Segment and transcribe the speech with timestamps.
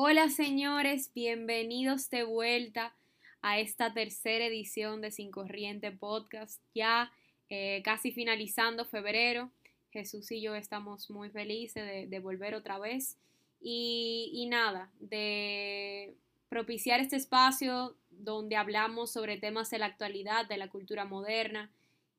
[0.00, 2.94] Hola señores, bienvenidos de vuelta
[3.42, 6.62] a esta tercera edición de Sin Corriente Podcast.
[6.72, 7.10] Ya
[7.48, 9.50] eh, casi finalizando febrero,
[9.90, 13.18] Jesús y yo estamos muy felices de, volver otra vez.
[13.60, 16.14] Y, y nada, de
[16.48, 21.72] propiciar este espacio donde hablamos sobre temas de la actualidad, de la cultura moderna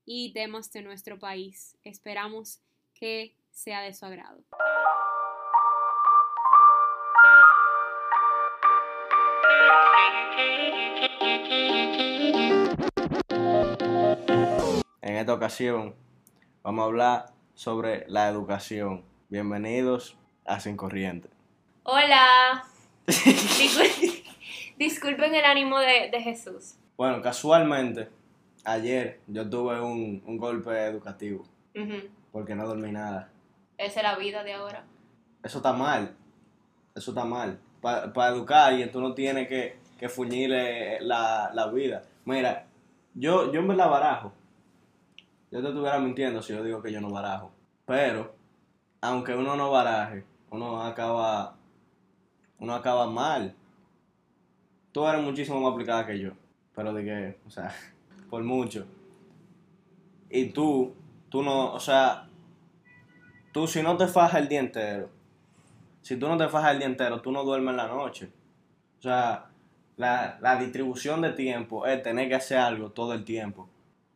[0.06, 1.78] y temas de nuestro país.
[1.86, 2.60] Esperamos
[2.94, 4.44] que sea de su agrado.
[15.02, 15.96] En esta ocasión
[16.64, 19.04] vamos a hablar sobre la educación.
[19.30, 21.30] Bienvenidos a Sin Corriente.
[21.84, 22.64] Hola.
[24.78, 26.76] Disculpen el ánimo de, Jesús.
[26.96, 28.10] Bueno, casualmente,
[28.64, 31.44] ayer yo tuve un, golpe educativo.
[32.32, 33.32] Porque no dormí nada.
[33.78, 34.84] Esa es la vida de ahora.
[35.44, 36.16] Eso está mal.
[36.96, 37.60] Eso está mal.
[37.82, 42.04] Para educar y tú no tienes que, que fuñirle la, la vida.
[42.26, 42.66] Mira,
[43.14, 44.34] yo, yo en verdad barajo.
[45.52, 47.52] Yo te estuviera mintiendo si yo digo que yo no barajo.
[47.86, 48.36] Pero,
[49.02, 51.56] aunque uno no baraje, uno acaba,
[52.60, 53.56] uno acaba mal
[54.92, 56.32] tú eres muchísimo más aplicada que yo.
[56.76, 57.74] Pero de que, o sea,
[58.30, 58.86] por mucho.
[60.30, 60.94] Y tú,
[61.30, 62.28] tú no, o sea,
[63.52, 65.10] tú si no te fajas el día entero,
[66.10, 68.32] si tú no te fajas el día entero, tú no duermes en la noche.
[68.98, 69.46] O sea,
[69.96, 73.70] la, la distribución de tiempo es tener que hacer algo todo el tiempo.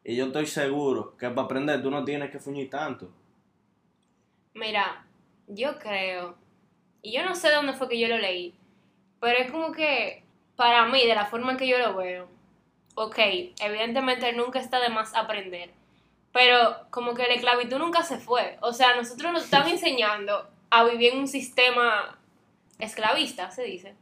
[0.03, 3.11] Y yo estoy seguro que para aprender tú no tienes que fuñir tanto.
[4.55, 5.05] Mira,
[5.47, 6.35] yo creo,
[7.03, 8.55] y yo no sé dónde fue que yo lo leí,
[9.19, 10.23] pero es como que
[10.55, 12.27] para mí, de la forma en que yo lo veo,
[12.95, 13.19] ok,
[13.59, 15.69] evidentemente nunca está de más aprender,
[16.31, 18.57] pero como que la esclavitud nunca se fue.
[18.61, 22.17] O sea, nosotros nos están enseñando a vivir en un sistema
[22.79, 23.95] esclavista, se dice.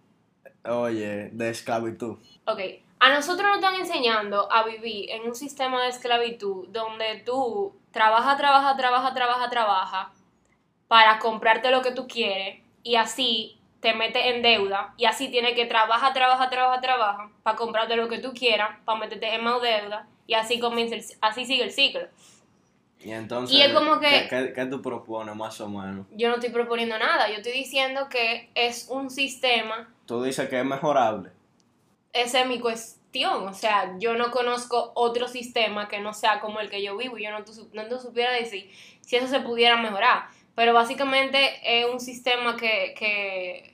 [0.64, 2.18] Oye, de esclavitud.
[2.46, 2.60] Ok,
[3.00, 8.38] a nosotros nos están enseñando a vivir en un sistema de esclavitud donde tú trabaja,
[8.38, 10.14] trabaja, trabaja, trabaja, trabaja
[10.88, 15.56] para comprarte lo que tú quieres y así te metes en deuda y así tienes
[15.56, 19.62] que trabajar, trabajar, trabajar, trabajar para comprarte lo que tú quieras, para meterte en más
[19.62, 22.08] deuda y así comienza así sigue el ciclo.
[23.04, 26.06] Y entonces, es como que, ¿qué, tú propones más o menos?
[26.12, 29.92] Yo no estoy proponiendo nada, yo estoy diciendo que es un sistema...
[30.06, 31.32] Tú dices que es mejorable.
[32.14, 36.60] Esa es mi cuestión, o sea, yo no conozco otro sistema que no sea como
[36.60, 38.70] el que yo vivo, yo no, no te supiera decir
[39.02, 40.26] si eso se pudiera mejorar,
[40.56, 43.72] pero básicamente es un sistema que, que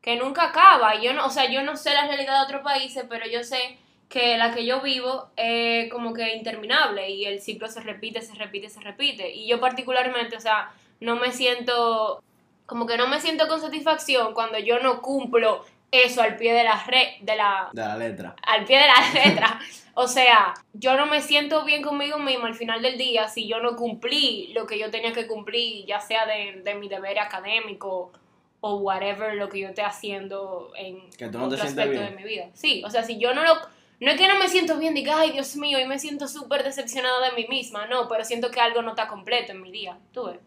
[0.00, 1.00] que nunca acaba.
[1.00, 3.78] Yo no, o sea, yo no sé la realidad de otros países, pero yo sé
[4.08, 8.34] que la que yo vivo es como que interminable y el ciclo se repite, se
[8.34, 9.34] repite, se repite.
[9.34, 10.70] Y yo particularmente, o sea,
[11.00, 12.22] no me siento,
[12.66, 16.64] como que no me siento con satisfacción cuando yo no cumplo eso al pie de
[16.64, 18.36] la, re, de la, de la letra.
[18.42, 19.60] Al pie de la letra.
[19.94, 23.60] o sea, yo no me siento bien conmigo mismo al final del día si yo
[23.60, 28.12] no cumplí lo que yo tenía que cumplir, ya sea de, de mi deber académico
[28.60, 32.46] o whatever lo que yo esté haciendo en que otro aspecto de mi vida.
[32.54, 33.54] Sí, o sea, si yo no lo...
[34.00, 36.62] No es que no me siento bien, diga, ay Dios mío, y me siento súper
[36.62, 39.98] decepcionada de mí misma, no, pero siento que algo no está completo en mi día,
[40.12, 40.38] tú ves.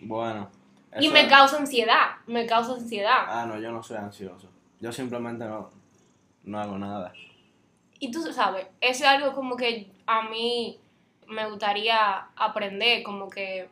[0.00, 0.50] Bueno.
[0.98, 3.26] Y me causa ansiedad, me causa ansiedad.
[3.28, 4.48] Ah, no, yo no soy ansioso.
[4.80, 5.70] Yo simplemente no,
[6.44, 7.12] no hago nada.
[7.98, 10.80] Y tú sabes, eso es algo como que a mí
[11.26, 13.68] me gustaría aprender, como que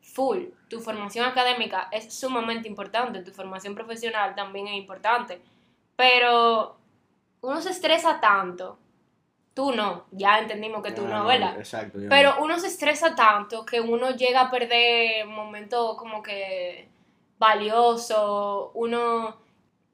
[0.00, 0.46] full.
[0.68, 5.40] Tu formación académica es sumamente importante, tu formación profesional también es importante,
[5.96, 6.76] pero
[7.40, 8.78] uno se estresa tanto.
[9.54, 11.58] Tú no, ya entendimos que tú no, ¿verdad?
[11.58, 11.98] Exacto.
[12.08, 16.88] Pero uno se estresa tanto que uno llega a perder momentos como que
[17.38, 19.36] valioso, uno,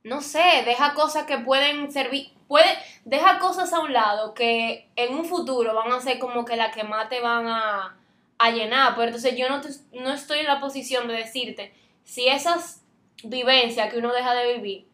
[0.02, 2.68] no sé, deja cosas que pueden servir, puede,
[3.04, 6.74] deja cosas a un lado que en un futuro van a ser como que las
[6.74, 7.96] que más te van a,
[8.38, 9.60] a llenar, pero entonces yo no,
[9.92, 11.74] no estoy en la posición de decirte
[12.04, 12.82] si esas
[13.22, 14.88] vivencias que uno deja de vivir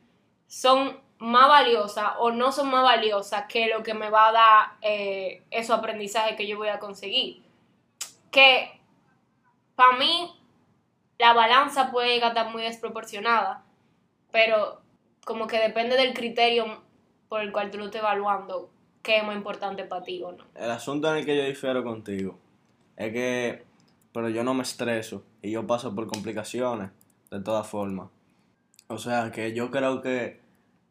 [0.47, 4.73] son más valiosas o no son más valiosas que lo que me va a dar
[4.81, 5.81] eh, esos
[6.37, 7.43] que yo voy a conseguir.
[8.31, 8.81] Que
[9.77, 10.35] para mí
[11.19, 13.63] la balanza puede llegar a estar muy desproporcionada,
[14.33, 14.81] pero
[15.25, 16.83] como que depende del criterio
[17.29, 18.71] por el cual tú lo estés evaluando,
[19.03, 20.45] qué es más importante para ti o no.
[20.55, 22.39] El asunto en el que yo difiero contigo
[22.97, 23.65] es que,
[24.13, 26.91] pero yo no me estreso y yo paso por complicaciones
[27.31, 28.09] de todas formas.
[28.89, 30.40] O sea, que yo creo que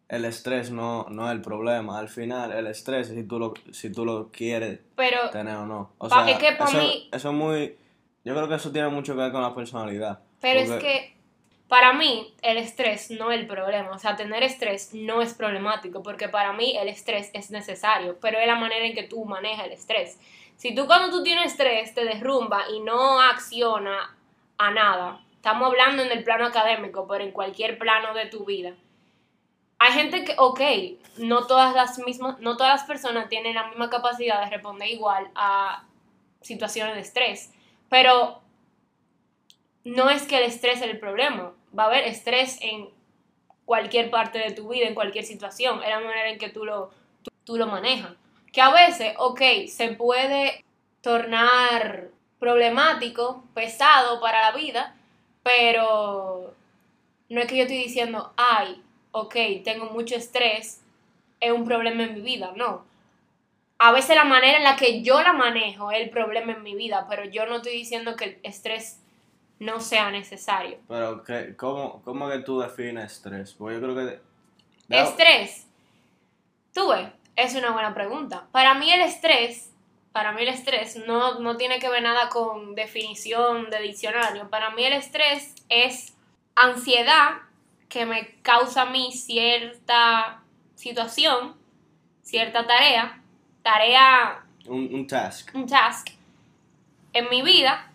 [0.10, 2.00] el estrés no, no es el problema.
[2.00, 4.80] Al final, el estrés es si tú lo, si tú lo quieres
[5.32, 5.92] tener o no.
[6.00, 7.78] O sea, eso, eso es muy...
[8.26, 10.20] Yo creo que eso tiene mucho que ver con la personalidad.
[10.42, 11.16] Pero es que
[11.68, 13.92] Para mí, el estrés no es el problema.
[13.92, 18.40] O sea, tener estrés no es problemático, porque para mí el estrés es necesario, pero
[18.40, 20.20] es la manera en que tú manejas el estrés.
[20.58, 24.16] Si tú cuando tú tienes estrés te derrumba y no acciona
[24.58, 28.74] a nada, estamos hablando en el plano académico, pero en cualquier plano de tu vida.
[29.80, 30.62] Hay gente que, ok,
[31.18, 35.32] no todas las mismas, no todas las personas tienen la misma capacidad de responder igual
[35.36, 35.86] a
[36.42, 37.52] situaciones de estrés,
[37.90, 38.42] pero
[39.84, 42.90] no es que el estrés es el problema, va a haber estrés en
[43.66, 46.92] cualquier parte de tu vida, en cualquier situación, es la manera en que tú lo,
[47.44, 48.14] tú, lo manejas.
[48.52, 50.66] Que a veces, ok, se puede
[51.02, 52.10] tornar
[52.40, 54.96] problemático, pesado para la vida,
[55.44, 56.54] pero
[57.30, 60.82] no es que yo estoy diciendo, ay, ok, tengo mucho estrés,
[61.40, 62.86] es un problema en mi vida, no.
[63.78, 66.76] A veces la manera en la que yo la manejo es el problema en mi
[66.76, 69.00] vida, pero yo no estoy diciendo que el estrés
[69.60, 70.80] no sea necesario.
[70.88, 73.54] Pero, ¿qué, cómo, ¿cómo que tú defines estrés?
[73.54, 74.20] Porque yo creo que...
[74.90, 75.68] Estrés.
[76.74, 78.48] Tú ves, es una buena pregunta.
[78.52, 79.72] Para mí el estrés,
[80.12, 84.50] para mí el estrés no, no tiene que ver nada con definición de diccionario.
[84.50, 86.16] Para mí el estrés es
[86.56, 87.49] ansiedad
[87.90, 90.42] que me causa a mí cierta
[90.76, 91.56] situación,
[92.22, 93.22] cierta tarea,
[93.62, 94.46] tarea...
[94.68, 95.54] Un, un task.
[95.56, 96.10] Un task
[97.14, 97.92] en mi vida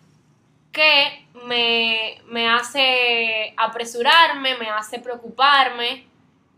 [0.71, 6.05] que me, hace apresurarme, me hace preocuparme.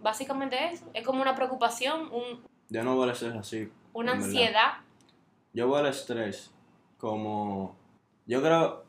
[0.01, 0.85] Básicamente eso.
[0.93, 2.43] Es como una preocupación, un...
[2.69, 3.71] Yo no voy a ser así.
[3.93, 4.77] Una ansiedad.
[5.53, 6.51] Yo veo el estrés
[6.97, 7.75] como...
[8.25, 8.85] Yo creo...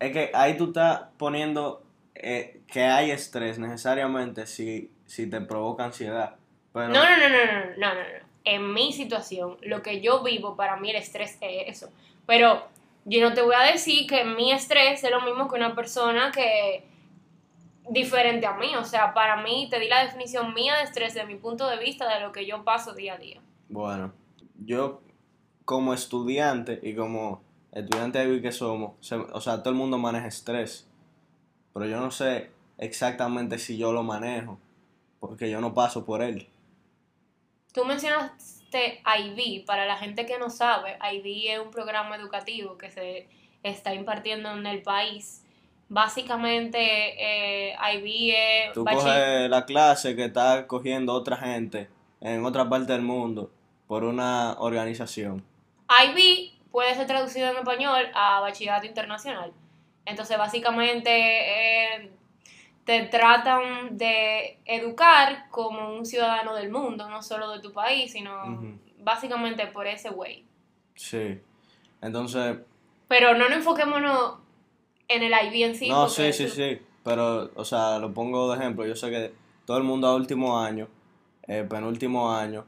[0.00, 1.83] Es que ahí tú estás poniendo
[2.14, 6.36] eh, que hay estrés necesariamente si, si te provoca ansiedad.
[6.74, 8.24] No, no, no, no, no, no, no, no.
[8.44, 11.92] En mi situación, lo que yo vivo, para mí el estrés es eso.
[12.26, 12.66] Pero
[13.04, 16.30] yo no te voy a decir que mi estrés es lo mismo que una persona
[16.30, 16.84] que
[17.88, 18.74] diferente a mí.
[18.76, 21.78] O sea, para mí te di la definición mía de estrés de mi punto de
[21.78, 23.40] vista de lo que yo paso día a día.
[23.68, 24.12] Bueno,
[24.64, 25.02] yo
[25.64, 30.88] como estudiante y como estudiante de que somos, o sea, todo el mundo maneja estrés.
[31.74, 34.58] Pero yo no sé exactamente si yo lo manejo,
[35.20, 36.48] porque yo no paso por él.
[37.72, 42.90] Tú mencionas IB, para la gente que no sabe, IB es un programa educativo que
[42.90, 43.28] se
[43.62, 45.42] está impartiendo en el país.
[45.88, 48.72] Básicamente, eh, IB es...
[48.72, 51.88] Tú coges la clase que está cogiendo otra gente
[52.20, 53.50] en otra parte del mundo
[53.86, 55.44] por una organización.
[55.88, 59.52] IB puede ser traducido en español a bachillerato internacional.
[60.06, 62.10] Entonces, básicamente, eh,
[62.84, 68.78] te tratan de educar como un ciudadano del mundo, no solo de tu país, sino
[68.98, 70.44] básicamente por ese way.
[70.94, 71.40] Sí.
[72.02, 72.58] Entonces...
[73.08, 74.38] Pero no nos enfoquémonos
[75.08, 75.88] en el IB en sí.
[75.88, 76.78] No, sí, sí, sí.
[77.02, 78.86] Pero, o sea, lo pongo de ejemplo.
[78.86, 79.32] Yo sé que
[79.64, 80.88] todo el mundo a último año,
[81.46, 82.66] eh, penúltimo año,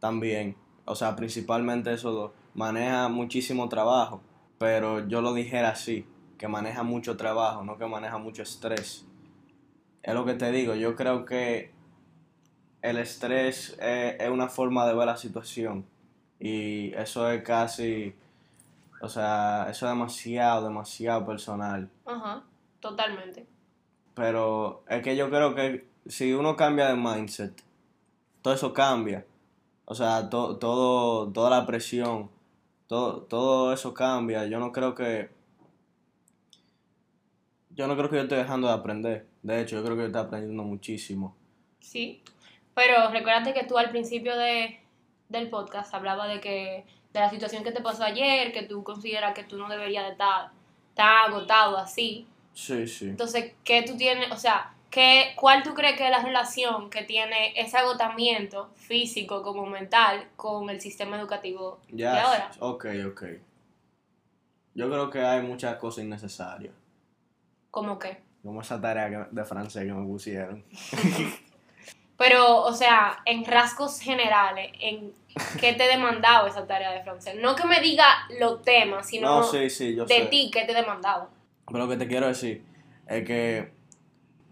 [0.00, 4.22] también, o sea, principalmente esos dos, maneja muchísimo trabajo.
[4.58, 6.06] Pero yo lo dijera así,
[6.38, 9.06] que maneja mucho trabajo, no que maneja mucho estrés
[10.04, 11.72] es lo que te digo, yo creo que
[12.82, 15.86] el estrés es, una forma de ver la situación
[16.38, 18.14] y eso es casi,
[19.00, 21.88] o sea, eso es demasiado, demasiado personal.
[22.04, 22.42] Ajá,
[22.80, 23.46] totalmente.
[24.14, 27.62] Pero es que yo creo que si uno cambia de mindset,
[28.42, 29.24] todo eso cambia.
[29.86, 32.30] O sea, todo, toda la presión,
[32.88, 34.44] todo, todo eso cambia.
[34.46, 35.30] Yo no creo que...
[37.74, 39.26] Yo no creo que yo esté dejando de aprender.
[39.42, 41.36] De hecho, yo creo que está aprendiendo muchísimo.
[41.80, 42.22] Sí,
[42.74, 44.80] pero recuérdate que tú al principio de,
[45.28, 49.34] del podcast hablaba de que de la situación que te pasó ayer, que tú consideras
[49.34, 50.50] que tú no deberías de estar
[50.94, 52.26] tan agotado así.
[52.52, 53.06] Sí, sí.
[53.06, 54.30] Entonces, ¿qué tú tienes?
[54.32, 59.42] O sea, ¿qué, ¿cuál tú crees que es la relación que tiene ese agotamiento físico
[59.42, 62.50] como mental con el sistema educativo de ahora?
[62.58, 63.24] Ok, ok.
[64.74, 66.72] Yo creo que hay muchas cosas innecesarias.
[67.74, 68.18] ¿Cómo qué?
[68.44, 70.62] Como esa tarea de francés que me pusieron.
[72.16, 75.12] Pero, o sea, en rasgos generales, ¿en
[75.60, 77.34] qué te demandaba esa tarea de francés?
[77.42, 78.06] No que me diga
[78.38, 81.28] los temas, sino de ti, ¿qué te demandaba?
[81.66, 82.64] Pero lo que te quiero decir
[83.08, 83.72] es que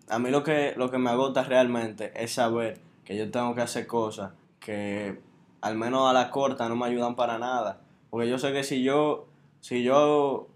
[0.09, 3.61] a mí lo que, lo que me agota realmente es saber que yo tengo que
[3.61, 5.21] hacer cosas que
[5.61, 7.83] al menos a la corta no me ayudan para nada.
[8.11, 9.29] Porque yo sé que si yo,
[9.61, 10.49] si yo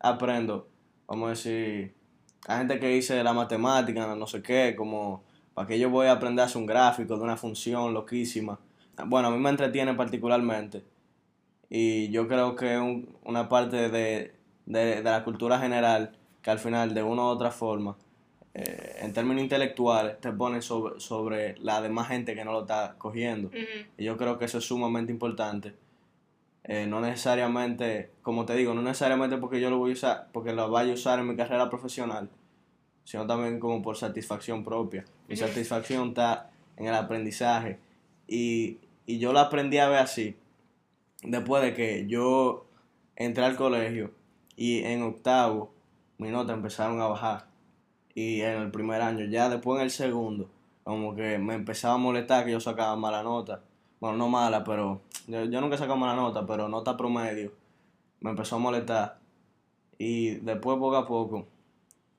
[0.00, 0.68] aprendo,
[1.06, 1.97] vamos a decir,
[2.46, 5.22] hay gente que dice la matemática, no sé qué, como,
[5.54, 8.58] ¿para qué yo voy a aprender a hacer un gráfico de una función loquísima?
[9.06, 10.82] Bueno, a mí me entretiene particularmente.
[11.70, 12.80] Y yo creo que es
[13.24, 14.34] una parte de,
[14.66, 17.96] la cultura general que al final, de una u otra forma,
[18.54, 22.94] eh, en términos intelectuales, te pone sobre, sobre la demás gente que no lo está
[22.96, 23.50] cogiendo.
[23.98, 25.74] Y yo creo que eso es sumamente importante.
[26.68, 30.52] Eh, no necesariamente, como te digo, no necesariamente porque yo lo voy a usar, porque
[30.52, 32.28] lo vaya a usar en mi carrera profesional,
[33.04, 35.06] sino también como por satisfacción propia.
[35.28, 37.78] Mi satisfacción está en el aprendizaje.
[38.26, 40.36] Y, y yo lo aprendí a ver así,
[41.22, 42.66] después de que yo
[43.16, 44.12] entré al colegio
[44.54, 45.72] y en octavo
[46.18, 47.46] mis notas empezaron a bajar.
[48.14, 50.50] Y en el primer año, ya después en el segundo,
[50.84, 53.62] como que me empezaba a molestar que yo sacaba mala nota.
[54.00, 57.52] Bueno, no mala, pero yo, nunca he sacado mala nota, pero nota promedio.
[58.20, 59.18] Me empezó a molestar.
[59.98, 61.46] Y después, poco a poco,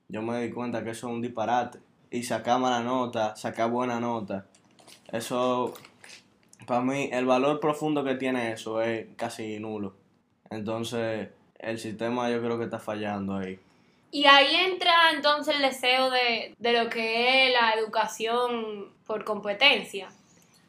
[0.08, 1.78] yo me di cuenta que eso es un disparate.
[2.10, 4.46] Y sacar mala nota, sacar buena nota,
[5.12, 5.74] eso,
[6.66, 9.94] para mí, el valor profundo que tiene eso es casi nulo.
[10.50, 13.58] Entonces, el sistema yo creo que está fallando ahí.
[14.12, 20.10] Y ahí entra entonces el deseo de, de lo que es la educación por competencia,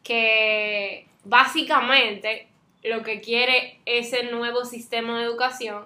[0.04, 2.48] que básicamente
[2.84, 5.86] lo que quiere ese nuevo sistema de educación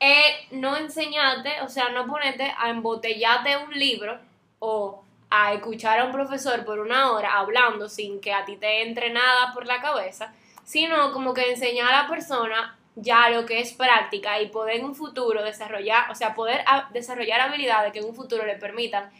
[0.00, 4.18] es no enseñarte, o sea, no ponerte a embotellarte un libro
[4.58, 8.82] o a escuchar a un profesor por una hora hablando sin que a ti te
[8.82, 10.32] entre nada por la cabeza,
[10.64, 14.84] sino como que enseñar a la persona ya lo que es práctica y poder en
[14.84, 19.10] un futuro desarrollar, o sea, poder desarrollar habilidades que en un futuro le permitan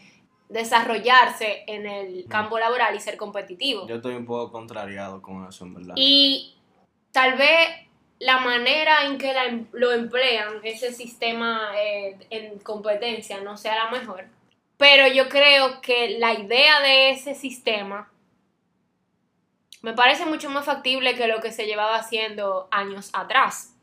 [0.49, 3.87] desarrollarse en el campo laboral y ser competitivo.
[3.87, 5.95] Yo estoy un poco contrariado con eso, en verdad.
[5.97, 6.55] Y
[7.11, 7.69] tal vez
[8.19, 13.75] la manera en que la em- lo emplean, ese sistema eh, en competencia, no sea
[13.75, 14.25] la mejor.
[14.77, 18.11] Pero yo creo que la idea de ese sistema
[19.81, 23.75] me parece mucho más factible que lo que se llevaba haciendo años atrás.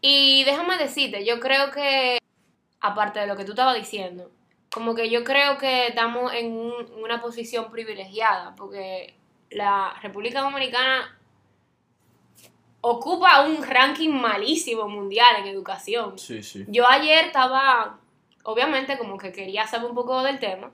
[0.00, 2.18] Y déjame decirte, yo creo que,
[2.80, 4.30] aparte de lo que tú estabas diciendo,
[4.72, 9.14] como que yo creo que estamos en un- una posición privilegiada, porque
[9.50, 11.18] la República Dominicana
[12.80, 16.18] ocupa un ranking malísimo mundial en educación.
[16.18, 16.64] Sí, sí.
[16.68, 17.98] Yo ayer estaba,
[18.44, 20.70] obviamente, como que quería saber un poco del tema,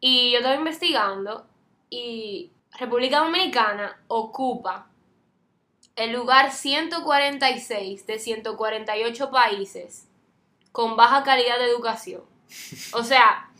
[0.00, 1.46] y yo estaba investigando,
[1.88, 4.86] y República Dominicana ocupa
[5.96, 10.08] el lugar 146 de 148 países
[10.72, 12.22] con baja calidad de educación.
[12.92, 13.50] O sea,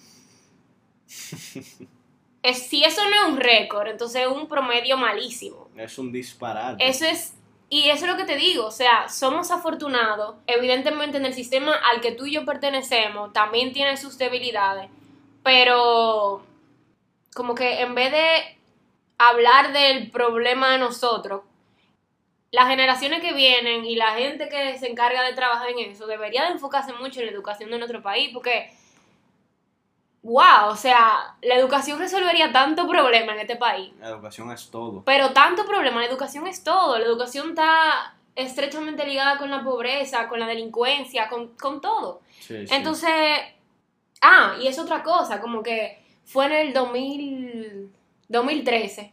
[2.42, 5.68] es, si eso no es un récord, entonces es un promedio malísimo.
[5.76, 6.87] Es un disparate.
[6.87, 7.35] Eso es,
[7.68, 11.75] y eso es lo que te digo, o sea, somos afortunados, evidentemente en el sistema
[11.75, 14.90] al que tú y yo pertenecemos también tiene sus debilidades,
[15.42, 16.44] pero
[17.35, 18.59] como que en vez de
[19.18, 21.42] hablar del problema de nosotros,
[22.50, 26.44] las generaciones que vienen y la gente que se encarga de trabajar en eso debería
[26.44, 28.70] de enfocarse mucho en la educación de nuestro país, porque,
[30.22, 33.92] wow, o sea, la educación resolvería tanto problema en este país.
[34.00, 35.02] La educación es todo.
[35.04, 36.98] Pero tanto problema, la educación es todo.
[36.98, 42.20] La educación está estrechamente ligada con la pobreza, con la delincuencia, con, con todo.
[42.38, 42.74] Sí, sí.
[42.74, 43.10] Entonces,
[44.22, 47.90] ah, y es otra cosa, como que fue en el 2000,
[48.28, 49.12] 2013,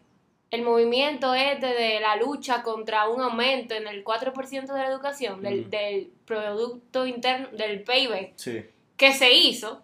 [0.51, 5.41] el movimiento este de la lucha contra un aumento en el 4% de la educación,
[5.41, 8.65] del, del Producto Interno, del PIB, Sí.
[8.95, 9.81] que se hizo,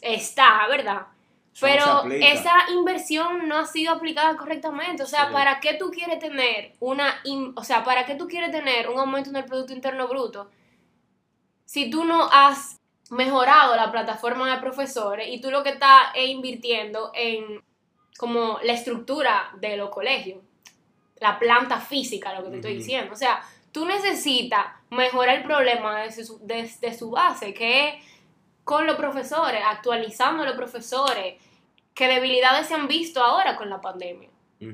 [0.00, 1.06] está, ¿verdad?
[1.60, 5.02] Pero esa inversión no ha sido aplicada correctamente.
[5.02, 5.32] O sea, Sí.
[5.32, 7.20] ¿para qué tú quieres tener una,
[7.54, 10.48] o sea, para qué tú quieres tener un aumento en el producto interno bruto
[11.64, 12.80] si tú no has
[13.10, 17.62] mejorado la plataforma de profesores y tú lo que estás es invirtiendo en
[18.18, 20.40] como la estructura de los colegios,
[21.20, 23.12] la planta física, lo que te estoy diciendo.
[23.12, 23.40] O sea,
[23.72, 27.94] tú necesitas mejorar el problema desde su, desde su base, que es
[28.70, 31.34] con los profesores, actualizando a los profesores,
[31.92, 34.28] qué debilidades se han visto ahora con la pandemia.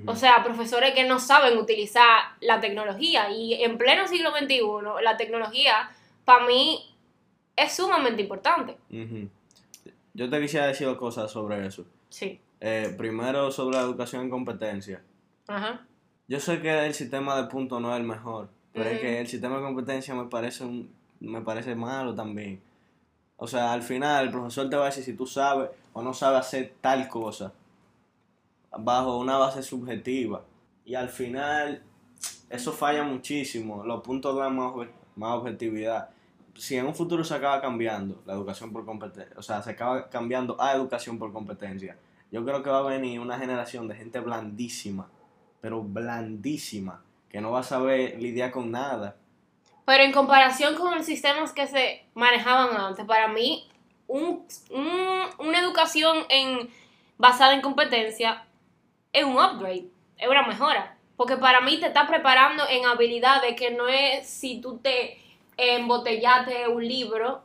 [0.06, 4.60] O sea, profesores que no saben utilizar la tecnología y en pleno siglo XXI
[5.02, 5.88] la tecnología
[6.26, 6.94] para mí
[7.56, 8.76] es sumamente importante.
[10.12, 11.84] Yo te quisiera decir dos cosas sobre eso.
[12.10, 12.38] Sí.
[12.60, 15.02] Eh, primero, sobre la educación en competencia.
[15.48, 15.86] Ajá.
[16.28, 19.26] Yo sé que el sistema de puntos no es el mejor, pero es que el
[19.26, 22.60] sistema de competencia me parece, un- me parece malo también.
[23.36, 26.14] O sea, al final el profesor te va a decir si tú sabes o no
[26.14, 27.52] sabes hacer tal cosa
[28.78, 30.44] bajo una base subjetiva.
[30.84, 31.82] Y al final
[32.48, 33.84] eso falla muchísimo.
[33.84, 34.72] Los puntos dan más,
[35.16, 36.10] más objetividad.
[36.54, 40.08] Si en un futuro se acaba cambiando la educación por competencia, o sea, se acaba
[40.08, 41.98] cambiando a educación por competencia,
[42.32, 45.08] yo creo que va a venir una generación de gente blandísima,
[45.60, 49.16] pero blandísima, que no va a saber lidiar con nada.
[49.86, 53.68] Pero en comparación con los sistemas que se manejaban antes, para mí
[54.08, 56.68] un, un- una educación en,
[57.18, 58.44] basada en competencia
[59.12, 59.86] es un upgrade,
[60.18, 60.98] es una mejora.
[61.16, 65.18] Porque para mí te está preparando en habilidades que no es si tú te
[65.56, 67.42] embotellaste un libro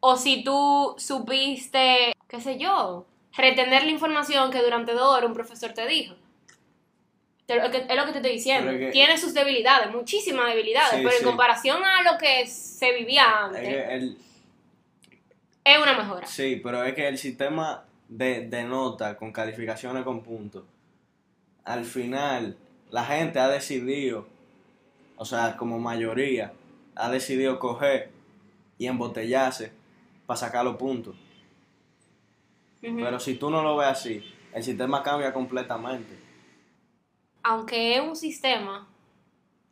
[0.00, 3.06] o si tú supiste, qué sé yo,
[3.36, 6.16] retener la información que durante dos horas un profesor te dijo.
[7.58, 8.70] Es lo que te estoy diciendo.
[8.72, 13.22] Que- Tiene sus debilidades, muchísimas debilidades, Sí, pero en comparación a lo que se vivía
[13.22, 14.18] Es antes, que el,
[15.64, 16.26] es una mejora.
[16.26, 20.64] sí, pero es que el sistema de, de nota con calificaciones con puntos,
[21.64, 22.56] al final
[22.90, 24.26] la gente ha decidido,
[25.16, 26.52] o sea, como mayoría,
[26.94, 28.10] ha decidido coger
[28.78, 29.72] y embotellarse
[30.26, 31.14] para sacar los puntos.
[32.80, 36.18] Pero si tú no lo ves así, el sistema cambia completamente.
[37.42, 38.88] Aunque es un sistema,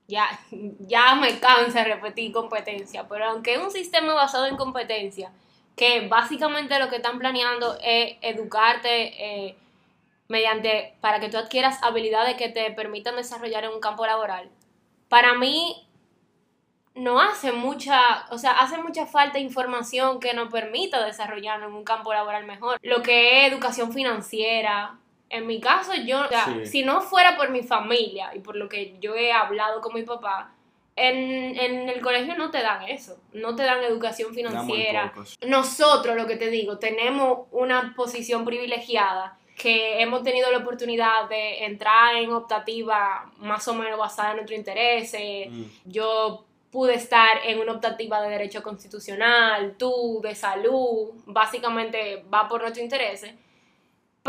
[0.08, 0.26] ya,
[0.80, 5.32] ya me cansa repetir competencia, pero aunque es un sistema basado en competencia,
[5.76, 9.56] que básicamente lo que están planeando es educarte eh,
[10.28, 14.50] mediante, para que tú adquieras habilidades que te permitan desarrollar en un campo laboral,
[15.08, 15.86] para mí
[16.94, 21.84] no hace mucha, o sea, hace mucha falta información que nos permita desarrollar en un
[21.84, 22.78] campo laboral mejor.
[22.82, 24.98] Lo que es educación financiera.
[25.30, 26.66] En mi caso, yo, o sea, Sí.
[26.66, 30.02] si no fuera por mi familia y por lo que yo he hablado con mi
[30.02, 30.52] papá,
[30.96, 35.12] en, en el colegio no te dan eso, no te dan educación financiera.
[35.46, 41.64] Nosotros, lo que te digo, tenemos una posición privilegiada que hemos tenido la oportunidad de
[41.64, 45.62] entrar en optativa más o menos basada en nuestros intereses, Mm.
[45.84, 52.60] yo pude estar en una optativa de derecho constitucional, tú de salud, básicamente va por
[52.62, 53.34] nuestros intereses,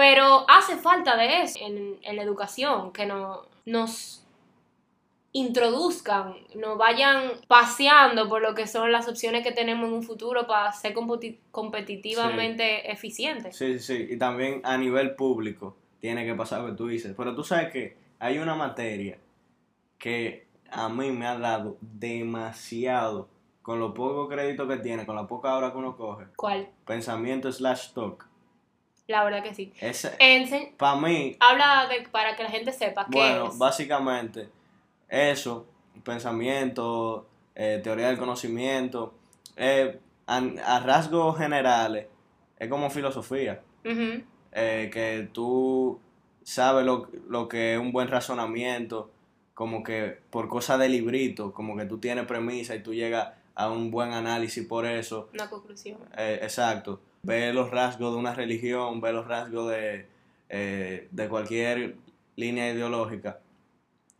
[0.01, 4.25] pero hace falta de eso en, en la educación, que no, nos
[5.31, 10.47] introduzcan, nos vayan paseando por lo que son las opciones que tenemos en un futuro
[10.47, 13.55] para ser competi- competitivamente eficientes.
[13.55, 14.07] Sí, sí, sí.
[14.09, 17.13] Y también a nivel público tiene que pasar lo que tú dices.
[17.15, 19.19] Pero tú sabes que hay una materia
[19.99, 23.29] que a mí me ha dado demasiado
[23.61, 26.25] con lo poco crédito que tiene, con la poca hora que uno coge.
[26.35, 26.69] ¿Cuál?
[26.85, 28.30] Pensamiento slash talk.
[29.11, 29.71] La verdad que sí.
[30.77, 33.57] Para mí, habla de, para que la gente sepa qué bueno, es.
[33.57, 34.49] básicamente,
[35.09, 35.67] eso,
[36.03, 39.13] pensamiento, eh, teoría del conocimiento,
[39.57, 42.07] eh, a, a rasgos generales,
[42.57, 43.61] es como filosofía.
[44.53, 45.99] Eh, que tú
[46.43, 49.11] sabes lo, lo que es un buen razonamiento,
[49.53, 53.69] como que por cosa de librito, como que tú tienes premisa y tú llegas a
[53.69, 55.97] un buen análisis por eso, Una conclusión.
[56.17, 60.07] eh, exacto, ve los rasgos de una religión, ve los rasgos de,
[60.49, 61.95] eh, de cualquier
[62.35, 63.39] línea ideológica.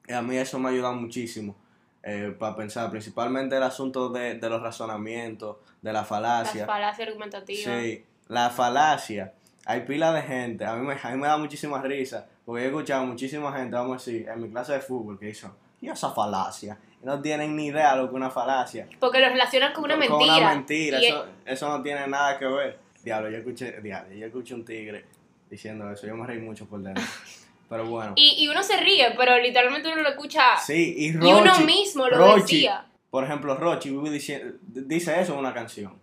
[0.08, 1.56] Y a mí eso me ayuda muchísimo
[2.04, 6.62] eh, para pensar, principalmente el asunto de, de los razonamientos, de la falacia.
[6.62, 7.82] Las falacias argumentativas.
[7.82, 9.34] Sí, la falacia.
[9.66, 12.68] Hay pila de gente, a mí, me, a mí me da muchísima risa, porque he
[12.68, 16.10] escuchado muchísima gente, vamos a decir, en mi clase de fútbol, que dicen, y esa
[16.10, 18.88] falacia, no tienen ni idea de lo que es una falacia.
[19.00, 20.34] Porque lo relacionan con una Con- mentira.
[20.34, 22.80] Con una mentira, Y eso, eso no tiene nada que ver.
[23.04, 25.06] Diablo, yo escuché, diablo, yo escuché un tigre
[25.50, 27.04] diciendo eso, yo me reí mucho por dentro.
[27.70, 28.14] Pero bueno.
[28.18, 30.58] Y, y uno se ríe, pero literalmente uno lo escucha.
[30.58, 32.86] sí, y y Rochi, uno mismo lo Rochi, decía.
[33.10, 35.94] Por ejemplo, Rochi diciendo- dice eso en una canción.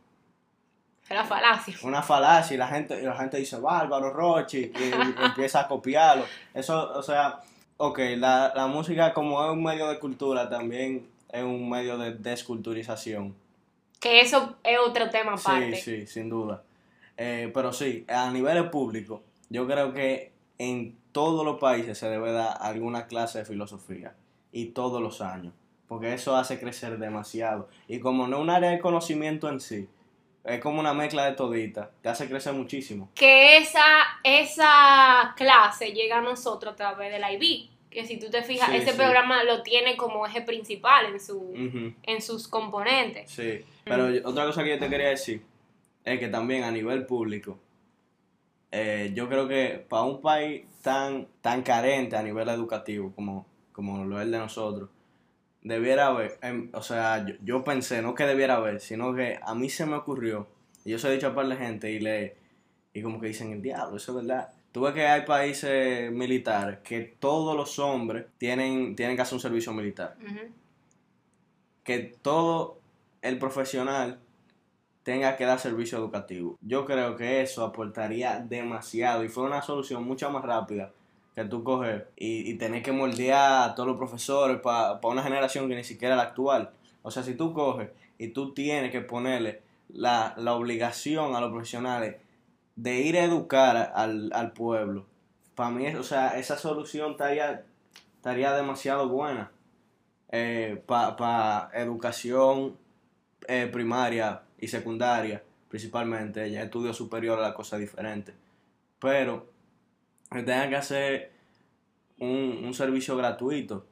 [1.11, 1.75] La falacia.
[1.83, 4.93] una falacia y la gente, y la gente dice Bárbaro Rochi y, y
[5.27, 6.25] empieza a copiarlo.
[6.55, 7.41] Eso, o sea,
[7.77, 12.15] ok, la, la música como es un medio de cultura también es un medio de
[12.15, 13.35] desculturización.
[14.01, 15.77] Que eso es otro tema aparte.
[15.77, 16.63] Sí, sí, sin duda.
[17.21, 22.31] Eh, pero sí, a nivel público, yo creo que en todos los países se debe
[22.33, 24.15] dar alguna clase de filosofía
[24.53, 25.53] y todos los años,
[25.89, 27.69] porque eso hace crecer demasiado.
[27.89, 29.89] Y como no es un área de conocimiento en sí,
[30.45, 33.11] es como una mezcla de todita, te hace crecer muchísimo.
[33.15, 33.83] Que esa,
[34.23, 37.71] esa clase llega a nosotros a través del IB.
[37.91, 38.97] Que si tú te fijas, Sí, ese sí.
[38.99, 41.53] programa lo tiene como eje principal en, su,
[42.03, 43.31] en sus componentes.
[43.31, 45.43] Sí, pero yo- otra cosa que yo te quería decir
[46.13, 47.59] es que también a nivel público,
[48.71, 54.05] eh, yo creo que para un país tan, tan carente a nivel educativo como, como
[54.05, 54.91] lo es el de nosotros,
[55.63, 59.55] debiera haber, em, o sea, yo, yo pensé, no que debiera haber, sino que a
[59.55, 60.47] mí se me ocurrió,
[60.85, 62.37] y yo se lo he dicho a par de gente y le
[62.93, 64.51] y como que dicen, el diablo, eso es verdad.
[64.73, 69.41] Tú ves que hay países militares que todos los hombres tienen, tienen que hacer un
[69.41, 70.17] servicio militar
[71.89, 72.81] que todo
[73.23, 74.19] el profesional
[75.09, 76.59] tenga que dar servicio educativo.
[76.61, 80.93] Yo creo que eso aportaría demasiado y fue una solución mucho más rápida
[81.35, 85.67] que tú coger y, y tener que moldear a todos los profesores para una generación
[85.67, 86.73] que ni siquiera la actual.
[87.01, 91.53] O sea, si tú coges y tú tienes que ponerle la, la obligación a los
[91.53, 92.17] profesionales
[92.77, 95.07] de ir a educar al, al pueblo,
[95.55, 97.65] para mí, o sea, esa solución estaría,
[98.17, 99.51] estaría demasiado buena
[100.87, 102.77] para educación
[103.47, 108.35] eh, primaria y secundaria, principalmente, ya estudio superior la cosa diferente.
[108.99, 109.47] Pero
[110.31, 111.33] que tengan que hacer
[112.19, 113.87] un, un servicio gratuito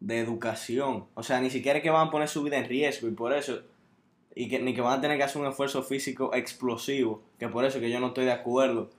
[0.00, 1.06] de educación.
[1.14, 3.32] O sea, ni siquiera es que van a poner su vida en riesgo y por
[3.32, 3.60] eso,
[4.34, 7.64] y que, ni que van a tener que hacer un esfuerzo físico explosivo, que por
[7.64, 8.90] eso que yo no estoy de acuerdo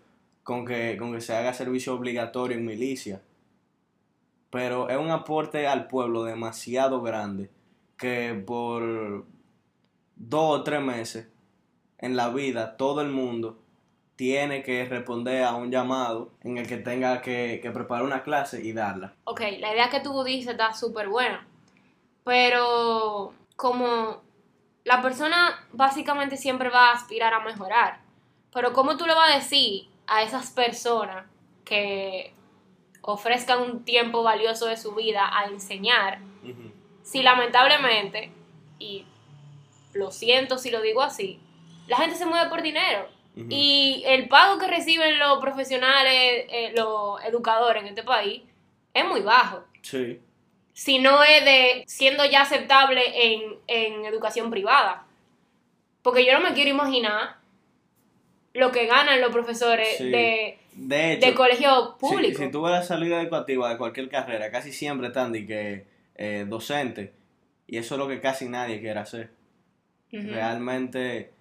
[0.44, 3.22] con que, con que se haga servicio obligatorio en milicia.
[4.50, 7.50] Pero es un aporte al pueblo demasiado grande
[7.98, 9.26] que por
[10.34, 11.28] dos o tres meses
[12.00, 13.60] en la vida todo el mundo
[14.16, 18.64] tiene que responder a un llamado en el que tenga que, que preparar una clase
[18.64, 19.14] y darla.
[19.26, 21.46] Ok, la idea que tú dices está súper buena,
[22.24, 24.24] pero como
[24.84, 28.00] la persona básicamente siempre va a aspirar a mejorar,
[28.52, 31.26] pero ¿cómo tú le vas a decir a esas personas
[31.64, 32.34] que
[33.02, 36.20] ofrezcan un tiempo valioso de su vida a enseñar
[37.04, 38.32] si lamentablemente,
[38.80, 39.06] y
[39.94, 41.40] lo siento si lo digo así,
[41.88, 43.08] la gente se mueve por dinero?
[43.50, 48.44] Y el pago que reciben los profesionales, eh, los educadores en este país,
[48.94, 49.64] es muy bajo.
[49.82, 50.20] Sí.
[50.74, 53.02] Si no es de siendo ya aceptable
[53.34, 55.08] en, en educación privada.
[56.04, 57.38] Porque yo no me quiero imaginar
[58.54, 60.10] lo que ganan los profesores Sí.
[60.12, 62.38] de, De hecho, de colegio si, público.
[62.44, 66.46] si tú ves la salida educativa de cualquier carrera, casi siempre están de que eh,
[66.48, 67.14] docente,
[67.66, 69.32] y eso es lo que casi nadie quiere hacer.
[70.22, 71.32] Realmente,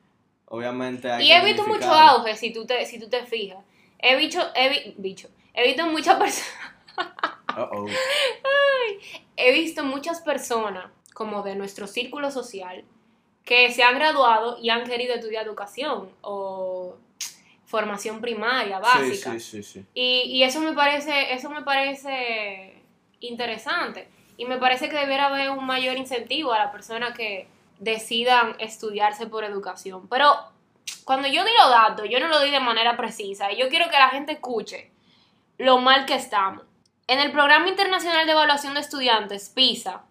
[0.47, 3.59] obviamente hay Y que he visto mucho auge, si tú te, si tú te fijas.
[3.99, 6.51] He visto, he, vi- bicho, he visto muchas personas,
[9.37, 12.85] he visto muchas personas, como de nuestro círculo social,
[13.45, 16.97] que se han graduado y han querido estudiar educación o
[17.67, 19.33] formación primaria, básica.
[19.33, 19.87] Sí, sí, sí, sí.
[19.95, 22.75] Y, y eso me parece, eso me parece
[23.21, 24.09] interesante.
[24.37, 27.47] Y me parece que debiera haber un mayor incentivo a las personas que
[27.83, 30.09] decidan estudiarse por educación.
[30.09, 30.33] Pero
[31.05, 33.51] cuando yo di los datos, yo no lo di de manera precisa.
[33.51, 34.93] Y yo quiero que la gente escuche
[35.59, 36.65] lo mal que estamos.
[37.09, 40.05] En el Programa Internacional de Evaluación de Estudiantes, PISA,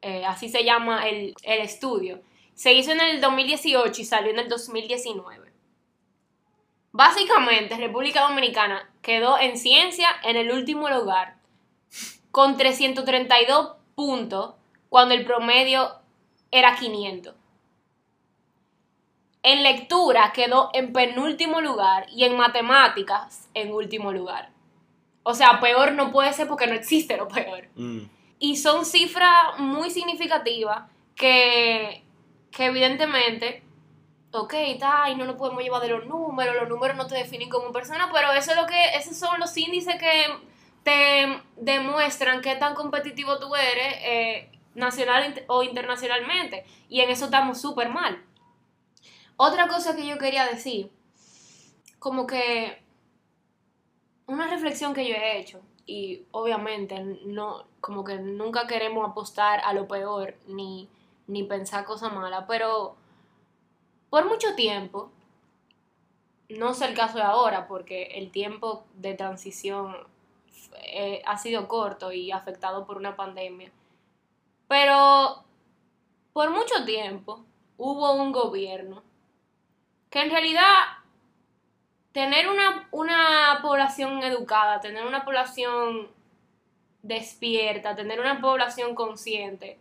[0.00, 2.22] eh, así se llama el, el estudio,
[2.54, 5.52] se hizo en el 2018 y salió en el 2019.
[6.92, 11.36] Básicamente, República Dominicana quedó en ciencia en el último lugar,
[12.30, 14.54] con 332 puntos,
[14.88, 16.03] cuando el promedio
[16.54, 17.34] era 500.
[19.42, 24.50] En lectura quedó en penúltimo lugar y en matemáticas en último lugar.
[25.24, 27.68] O sea, peor no puede ser porque no existe lo peor.
[27.74, 28.02] Mm.
[28.38, 30.84] Y son cifras muy significativas
[31.16, 32.04] que,
[32.52, 33.64] que evidentemente,
[34.32, 37.50] ok, está, y no nos podemos llevar de los números, los números no te definen
[37.50, 40.24] como persona, pero eso es lo que, esos son los índices que
[40.84, 46.64] te demuestran qué tan competitivo tú eres, eh, nacional o internacionalmente.
[46.88, 48.22] Y en eso estamos súper mal.
[49.36, 50.90] Otra cosa que yo quería decir,
[51.98, 52.82] como que
[54.26, 59.74] una reflexión que yo he hecho, y obviamente no, como que nunca queremos apostar a
[59.74, 60.88] lo peor ni,
[61.26, 62.96] ni pensar cosas malas, pero
[64.08, 65.10] por mucho tiempo,
[66.48, 69.96] no sé el caso de ahora, porque el tiempo de transición
[70.82, 73.72] eh, ha sido corto y afectado por una pandemia,
[74.68, 75.44] pero
[76.32, 77.44] por mucho tiempo
[77.76, 79.02] hubo un gobierno
[80.10, 80.68] que en realidad
[82.12, 86.08] tener una, una población educada, tener una población
[87.02, 89.78] despierta, tener una población consciente,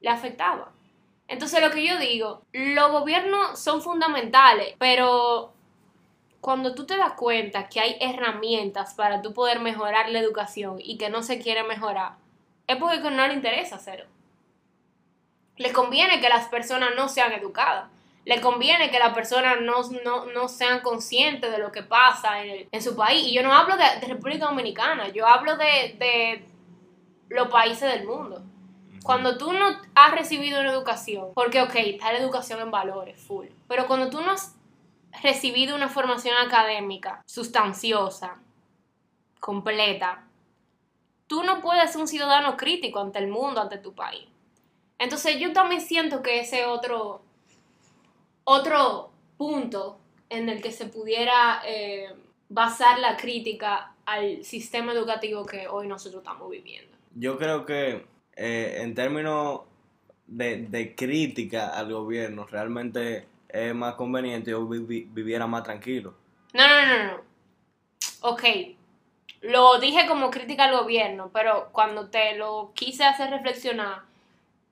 [0.00, 0.72] le afectaba.
[1.26, 5.52] Entonces lo que yo digo, los gobiernos son fundamentales, pero
[6.40, 10.98] cuando tú te das cuenta que hay herramientas para tú poder mejorar la educación y
[10.98, 12.16] que no se quiere mejorar,
[12.66, 14.06] es porque no le interesa hacerlo.
[15.60, 17.84] Le conviene que las personas no sean educadas
[18.24, 22.50] le conviene que las personas no, no, no, sean conscientes de lo que pasa en,
[22.50, 23.26] el, en su país.
[23.26, 26.44] Y yo no hablo de, de, República Dominicana, yo hablo de, de
[27.28, 28.42] los países del mundo.
[29.02, 33.46] Cuando tú no has recibido una educación, porque ok, está la educación en valores, full,
[33.66, 34.54] pero cuando tú no has
[35.22, 38.36] recibido una formación académica sustanciosa,
[39.40, 40.24] completa,
[41.26, 44.29] tú no puedes ser un ciudadano crítico ante el mundo, ante tu país.
[45.00, 47.22] Entonces yo también siento que ese otro
[48.44, 52.14] otro punto en el que se pudiera eh,
[52.48, 56.96] basar la crítica al sistema educativo que hoy nosotros estamos viviendo.
[57.14, 58.04] Yo creo que
[58.36, 59.62] eh, en términos
[60.26, 66.14] de, de, crítica al gobierno, realmente es más conveniente yo vivi- viviera más tranquilo.
[66.52, 67.22] No, no, no, no.
[68.22, 68.42] Ok.
[69.42, 74.02] Lo dije como crítica al gobierno, pero cuando te lo quise hacer reflexionar,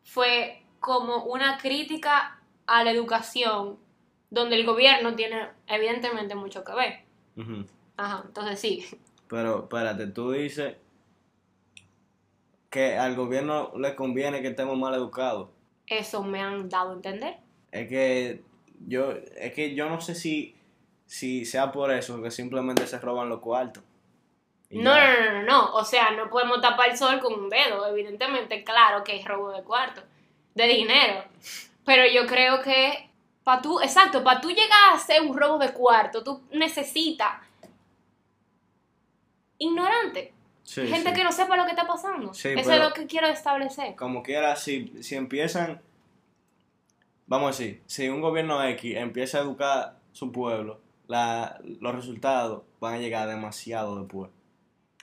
[0.09, 3.79] fue como una crítica a la educación,
[4.31, 7.01] donde el gobierno tiene evidentemente mucho que ver.
[7.97, 8.87] Ajá, entonces sí.
[9.29, 10.77] Pero espérate, tú dices
[12.71, 15.51] que al gobierno le conviene que estemos mal educados.
[15.87, 17.37] Eso me han dado a entender.
[17.71, 18.43] Es que
[18.87, 20.57] yo, es que yo no sé si,
[21.05, 23.85] si sea por eso que simplemente se roban los cuartos.
[24.71, 25.75] No, no, no, no, no.
[25.75, 27.87] O sea, no podemos tapar el sol con un dedo.
[27.87, 30.03] Evidentemente, claro que es robo de cuarto,
[30.55, 31.25] de dinero.
[31.85, 33.09] Pero yo creo que
[33.45, 37.41] para tú, exacto, para tú llegar a hacer un robo de cuarto, tú necesitas
[39.57, 40.35] ignorante.
[40.63, 41.17] Sí, gente sí.
[41.17, 42.35] que no sepa lo que está pasando.
[42.35, 43.97] Sí, Eso es lo que quiero establecer.
[43.97, 45.81] Como quiera, si, si empiezan,
[47.27, 52.65] vamos a decir, si un gobierno X empieza a educar su pueblo, la, los resultados
[52.81, 54.31] van a llegar demasiado después.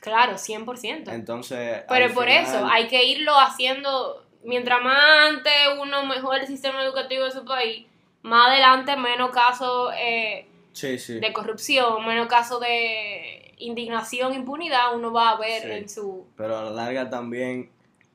[0.06, 1.12] Claro, 100%.
[1.12, 4.98] Entonces, Pero por final- eso hay que irlo haciendo, mientras más
[5.30, 7.86] antes uno mejore el sistema educativo de su país,
[8.22, 11.20] más adelante menos casos eh, Sí, sí.
[11.20, 15.72] de corrupción, menos casos de indignación, impunidad, uno va a ver Sí.
[15.72, 16.26] en su...
[16.38, 17.70] Pero a la larga también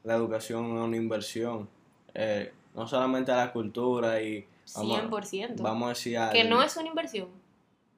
[0.05, 1.69] la educación es una inversión.
[2.15, 4.47] Eh, no solamente a la cultura y...
[4.77, 5.63] Vamos, 100%.
[5.63, 7.29] vamos a decir al- que no es una inversión.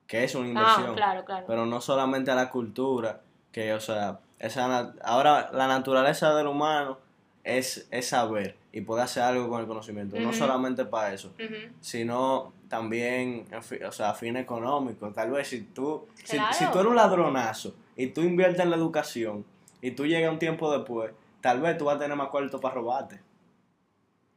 [0.07, 0.91] que es una inversión.
[0.91, 1.45] Ah, claro, claro.
[1.47, 3.21] pero no solamente a la cultura,
[3.53, 6.99] que, o sea, esa ahora la naturaleza del humano
[7.45, 11.33] es, es saber y poder hacer algo con el conocimiento, no solamente para eso,
[11.81, 13.47] sino también,
[13.87, 15.11] o sea, a fin económico.
[15.11, 18.77] Tal vez si tú, si, si tú eres un ladronazo y tú inviertes en la
[18.77, 19.45] educación
[19.83, 21.13] y tú llegas un tiempo después,
[21.43, 23.21] tal vez tú vas a tener más cuarto para robarte.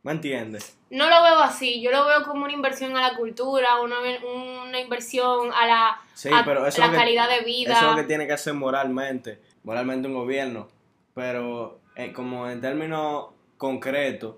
[0.05, 0.77] ¿Me entiendes?
[0.91, 4.79] No lo veo así, yo lo veo como una inversión a la cultura, una, una
[4.79, 7.73] inversión a la, Sí, a pero eso la que- calidad de vida.
[7.73, 10.67] Eso es lo que tiene que hacer moralmente, moralmente un gobierno.
[11.15, 14.35] Pero eh, como en términos concretos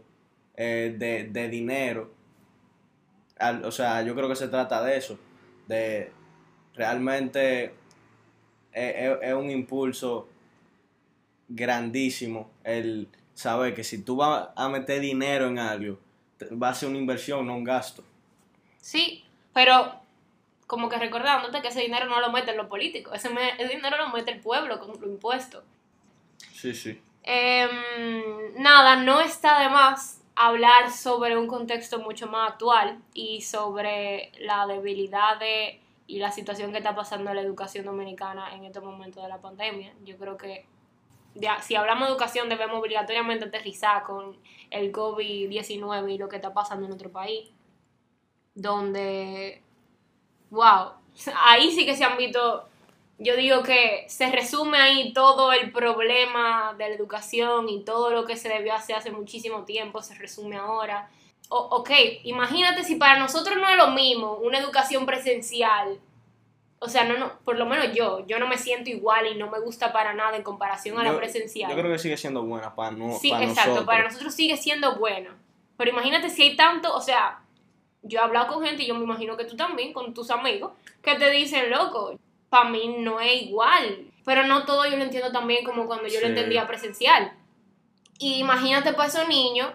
[0.56, 2.12] eh, de, de dinero,
[3.38, 5.19] al- o sea, yo creo que se trata de eso,
[5.67, 6.13] de
[6.75, 7.73] realmente
[8.71, 10.30] eh, es, es un impulso
[11.49, 16.00] grandísimo el saber que si tú vas a meter dinero en algo,
[16.62, 18.04] va a ser una inversión, no un gasto.
[18.82, 19.23] Sí,
[19.54, 19.93] pero
[20.65, 23.95] como que recordándote que ese dinero no lo meten los políticos, ese, me- ese dinero
[23.97, 25.63] lo mete el pueblo con los impuestos.
[26.52, 27.00] Sí, sí.
[27.23, 27.69] Em,
[28.56, 34.65] nada, no está de más hablar sobre un contexto mucho más actual y sobre la
[34.65, 39.21] debilidad de, y la situación que está pasando en la educación dominicana en este momento
[39.21, 39.93] de la pandemia.
[40.06, 40.65] Yo creo que
[41.39, 44.38] ya- si hablamos de educación debemos obligatoriamente aterrizar con
[44.71, 47.50] el COVID-19 y lo que está pasando en nuestro país,
[48.56, 49.62] donde,
[50.50, 50.91] wow,
[51.45, 52.67] ahí sí que se han visto
[53.19, 58.26] yo digo que se resume ahí todo el problema de la educación y todo lo
[58.26, 61.10] que se debió hacer hace muchísimo tiempo, se resume ahora.
[61.50, 61.89] O, ok,
[62.26, 66.00] imagínate si para nosotros no es lo mismo una educación presencial.
[66.80, 69.50] O sea, no, no, por lo menos yo, yo no me siento igual y no
[69.50, 71.72] me gusta para nada en comparación a la presencial.
[71.72, 73.86] Yo creo que sigue siendo buena para, no, Sí, para exacto, nosotros.
[73.88, 75.32] para nosotros sigue siendo bueno.
[75.76, 77.40] Pero imagínate si hay tanto, o sea,
[78.04, 80.72] yo he hablado con gente y yo me imagino que tú también, con tus amigos,
[81.02, 84.12] que te dicen, loco, para mí no es igual.
[84.24, 86.32] Pero no todo yo lo entiendo también como cuando yo lo Sí.
[86.34, 87.34] entendía presencial.
[88.20, 89.72] Y imagínate para esos niños,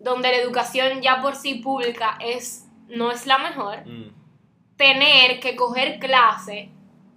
[0.00, 4.10] donde la educación ya por sí pública es, no es la mejor, Mm.
[4.76, 6.70] Tener que coger clase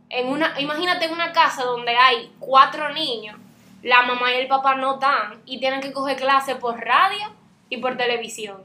[0.09, 3.37] en una, imagínate en una casa donde hay cuatro niños,
[3.83, 7.33] la mamá y el papá no están y tienen que coger clase por radio
[7.69, 8.63] y por televisión.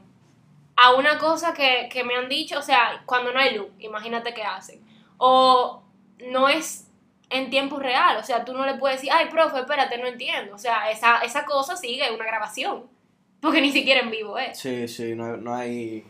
[0.75, 4.33] A una cosa que, que me han dicho, o sea, cuando no hay luz, imagínate
[4.33, 4.81] qué hacen.
[5.17, 5.83] O
[6.31, 6.89] no es
[7.29, 10.55] en tiempo real, o sea, tú no le puedes decir, ay, profe, espérate, no entiendo.
[10.55, 12.85] O sea, esa, esa cosa sigue una grabación,
[13.39, 14.57] porque ni siquiera en vivo es.
[14.59, 16.05] Sí, sí, no, no hay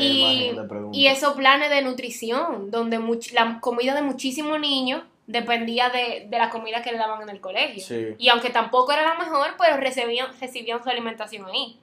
[0.00, 0.96] Y, de pregunta.
[0.98, 6.38] y esos planes de nutrición, donde much- la comida de muchísimos niños dependía de, de
[6.38, 7.82] la comida que le daban en el colegio.
[7.84, 8.14] Sí.
[8.18, 11.78] Y aunque tampoco era la mejor, pero recibían, recibían su alimentación ahí.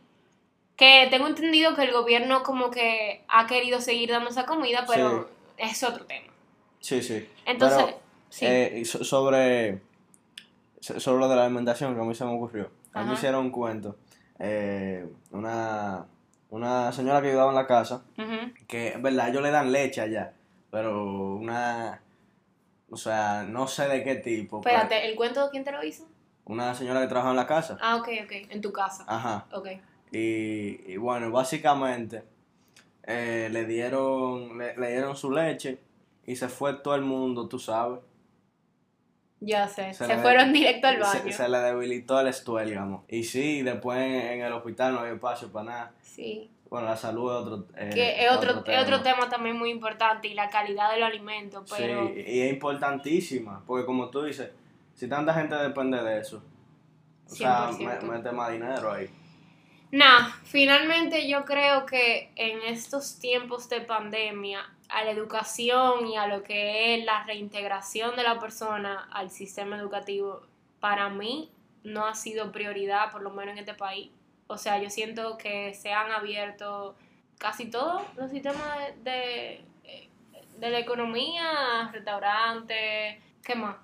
[0.76, 5.30] Que tengo entendido que el gobierno como que ha querido seguir dando esa comida, pero
[5.58, 6.32] es otro tema.
[6.80, 7.28] Sí, sí.
[7.46, 7.98] Entonces, Pero,
[8.30, 8.46] sí.
[8.46, 9.82] eh, y so- sobre,
[10.80, 12.72] so- sobre lo de la alimentación que a mí se me ocurrió.
[12.94, 13.14] A mí Ajá.
[13.14, 13.98] hicieron un cuento.
[14.42, 16.06] eh, una,
[16.50, 18.54] una señora que ayudaba en la casa, Ujú.
[18.68, 20.34] que es verdad, ellos le dan leche allá,
[20.72, 22.02] pero una,
[22.90, 24.62] o sea, no sé de qué tipo.
[24.62, 26.06] pero Espérate, ¿el cuento de quién te lo hizo?
[26.46, 27.78] una señora que trabaja en la casa.
[27.80, 28.32] Ah, ok, ok.
[28.50, 29.06] En tu casa.
[29.08, 29.46] Ajá.
[29.54, 29.68] Ok.
[30.12, 32.24] Y, y bueno, básicamente
[33.04, 35.80] eh, le dieron le, le dieron su leche
[36.26, 38.00] y se fue todo el mundo, tú sabes.
[39.42, 41.32] Ya sé, Se fueron directo al baño.
[41.32, 43.06] se le debilitó el estuélgamo.
[43.08, 45.92] Y sí, después en, en el hospital no había espacio para nada.
[46.02, 46.52] Sí.
[46.70, 50.28] Bueno, la salud es otro, eh, Que es otro, es otro tema también muy importante
[50.28, 54.52] y la calidad de los alimentos, pero Sí, y es importantísima, porque como tú dices,
[54.94, 56.44] si tanta gente depende de eso,
[57.26, 58.02] o sea, 100%.
[58.04, 59.10] me- mete más dinero ahí.
[59.92, 66.28] Nada, finalmente yo creo que en estos tiempos de pandemia, a la educación y a
[66.28, 70.42] lo que es la reintegración de la persona al sistema educativo,
[70.80, 71.52] para mí
[71.84, 74.10] no ha sido prioridad, por lo menos en este país.
[74.48, 76.96] O sea, yo siento que se han abierto
[77.38, 80.10] casi todos los sistemas de, de,
[80.58, 83.78] de la economía, restaurantes, ¿qué más?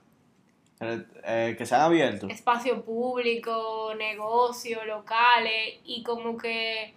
[0.82, 2.28] Eh, eh, que se han abierto.
[2.28, 6.94] espacio público, negocios, locales, y como que,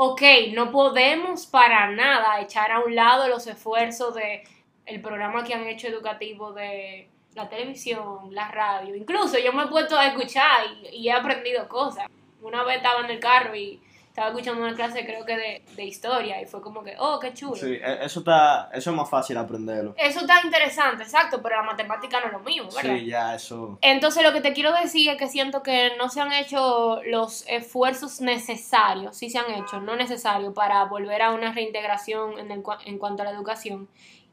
[0.00, 4.44] ok, no podemos para nada echar a un lado los esfuerzos de
[4.86, 9.66] el programa que han hecho educativo de la televisión, la radio, incluso yo me he
[9.66, 12.06] puesto a escuchar y, y he aprendido cosas.
[12.40, 13.80] Una vez estaba en el carro y
[14.18, 17.32] estaba escuchando una clase creo que de, de historia y fue como que, oh, qué
[17.32, 17.54] chulo.
[17.54, 19.94] Sí, e- eso está, eso es más fácil aprenderlo.
[19.96, 22.96] Eso está interesante, exacto, pero la matemática no es lo mío, ¿verdad?
[22.98, 23.78] Sí, ya eso.
[23.80, 27.46] Entonces lo que te quiero decir es que siento que no se han hecho los
[27.48, 32.62] esfuerzos necesarios, sí se han hecho, no necesarios para volver a una reintegración en, el
[32.62, 33.88] cua- en cuanto a la educación.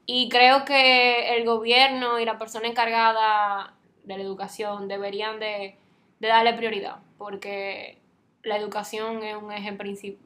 [0.07, 5.77] Y creo que el gobierno y la persona encargada de la educación deberían de,
[6.19, 7.97] de darle prioridad, porque
[8.45, 10.25] la educación es un eje principal,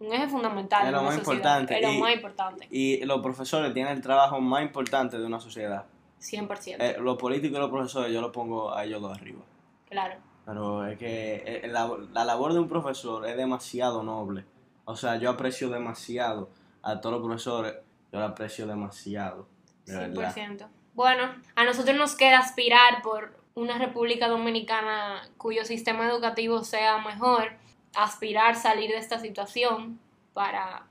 [0.00, 0.86] un eje fundamental.
[0.86, 4.02] Es lo más sociedad, importante, Es lo y- más importante, Y los profesores tienen el
[4.02, 5.86] trabajo más importante de una sociedad.
[6.20, 6.76] 100%.
[6.80, 9.40] Eh, los políticos y los profesores yo los pongo a ellos dos arriba.
[9.88, 10.16] claro.
[10.44, 14.44] Pero es que eh, la, la labor de un profesor es demasiado noble.
[14.86, 16.50] O sea, yo aprecio demasiado
[16.82, 17.74] a todos los profesores.
[18.12, 19.46] Yo lo aprecio demasiado.
[19.86, 20.34] De verdad.
[20.34, 20.66] 100%.
[20.94, 27.52] Bueno, a nosotros nos queda aspirar por una República Dominicana cuyo sistema educativo sea mejor,
[27.94, 29.98] aspirar salir de esta situación
[30.32, 30.86] para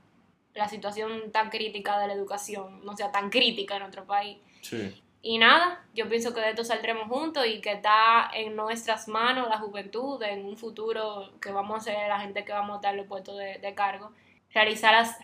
[0.54, 4.38] la situación tan crítica de la educación no sea tan crítica en nuestro país.
[4.62, 5.02] Sí.
[5.24, 9.47] Y nada, yo pienso que de esto saldremos juntos y que está en nuestras manos
[9.50, 12.91] la juventud en un futuro que vamos a ser la gente que vamos a estar
[12.91, 14.12] en los puestos de, de cargo,
[14.52, 15.17] realizar las,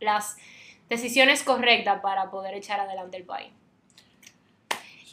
[0.00, 0.36] las
[0.88, 3.52] decisiones correctas para poder echar adelante el país.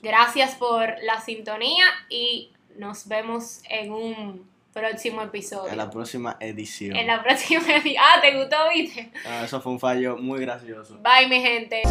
[0.02, 5.72] Gracias por la sintonía y nos vemos en un próximo episodio.
[5.72, 6.96] En la próxima edición.
[6.96, 8.04] En la próxima edición.
[8.04, 9.12] Ah, ¿te gustó, viste?
[9.26, 10.98] Ah, eso fue un fallo muy gracioso.
[11.02, 11.84] Bye, mi gente.